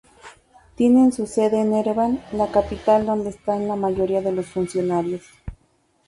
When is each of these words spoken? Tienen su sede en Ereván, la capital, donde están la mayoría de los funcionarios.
Tienen 0.77 1.11
su 1.11 1.27
sede 1.27 1.61
en 1.61 1.75
Ereván, 1.75 2.23
la 2.31 2.51
capital, 2.51 3.05
donde 3.05 3.29
están 3.29 3.67
la 3.67 3.75
mayoría 3.75 4.23
de 4.23 4.31
los 4.31 4.47
funcionarios. 4.47 5.21